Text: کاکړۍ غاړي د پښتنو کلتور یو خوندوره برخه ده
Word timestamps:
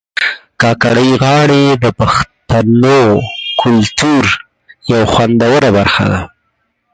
کاکړۍ 0.61 1.09
غاړي 1.21 1.63
د 1.83 1.85
پښتنو 1.99 3.01
کلتور 3.61 4.23
یو 4.93 5.01
خوندوره 5.13 5.69
برخه 5.77 6.05
ده 6.11 6.21